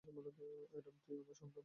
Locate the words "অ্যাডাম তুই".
0.03-1.17